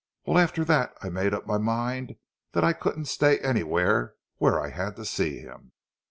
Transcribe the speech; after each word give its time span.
"Well, 0.25 0.39
after 0.39 0.65
that 0.65 0.95
I 1.03 1.09
made 1.09 1.31
up 1.31 1.45
my 1.45 1.59
mind 1.59 2.15
that 2.53 2.63
I 2.63 2.73
couldn't 2.73 3.05
stay 3.05 3.37
anywhere 3.37 4.15
where 4.37 4.59
I 4.59 4.69
had 4.71 4.95
to 4.95 5.05
see 5.05 5.37
him. 5.41 5.73